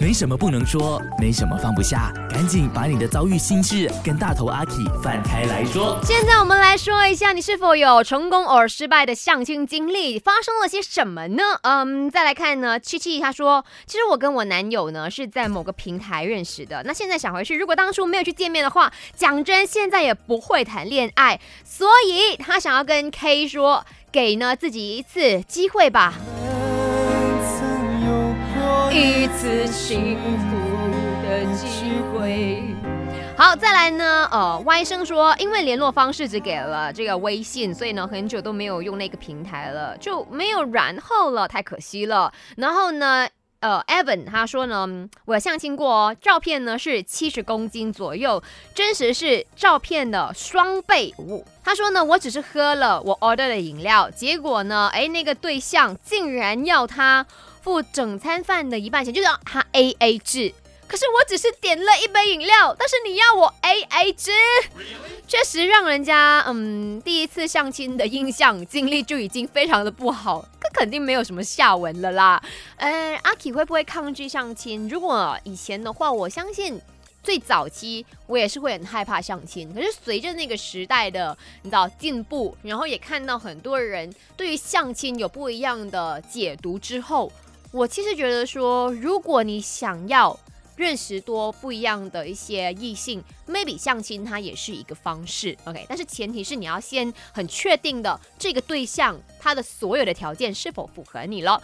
[0.00, 5.98] 没什么不能说，没什么放不下，赶紧把你的遭遇心事跟大头阿 K 翻开来说。
[6.04, 10.18] 现在我们来说一下，你是否有成功或失败的相亲经历？
[10.18, 11.42] 发生了些什么呢？
[11.62, 16.82] 嗯，再来看呢，七七他说，其实我跟我男友呢是在某个平台认识的。
[16.84, 21.40] 那现在想回去，如果当初没有去见面的话，讲真，现在也不会谈恋爱。
[21.64, 26.14] 所以他想要跟 K 说，给呢自己一次机会吧。
[29.36, 30.56] 次幸福
[31.22, 32.62] 的机会。
[33.36, 42.32] 好，再来呢，呃，Y 生说，因为联络方式只给了这个微信，所以呢，很久都没有用那个平台了，就没有然后了，太可惜了。
[42.56, 43.28] 然后呢，
[43.60, 48.42] 呃，Evan 他说呢，我相亲过，照片呢是七十公斤左右，
[48.74, 51.14] 真实是照片的双倍。
[51.62, 57.24] 他说呢，我只是喝了我 order 的饮料，结果呢，哎，那个对象竟然要他。
[57.68, 60.54] 付整餐饭的一半钱，就是他 A A 制。
[60.86, 64.30] 可是我只是点了一杯饮料，但是你要我 A A 制，
[65.26, 72.42] 确实让人家嗯第一次相亲的印象经历就已经非常的不好，这肯定没有什么下文了啦。
[72.78, 74.88] 嗯，阿 K 会不会抗拒相亲？
[74.88, 76.80] 如果以前的话，我相信
[77.22, 79.70] 最早期我也是会很害怕相亲。
[79.74, 87.30] 可是随着那个时代的你知道进步，然后也看到很多人对于相亲有不一样的解读之后。
[87.70, 90.38] 我其实觉得说，如果你想要
[90.74, 95.84] 认识多不一样的一些异性，maybe 相亲它也是一个方式，OK。
[95.88, 101.60] 但是前提是你要先很确定的这个对象他的所有的条件是否符合你了。